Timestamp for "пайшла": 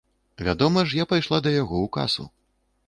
1.11-1.43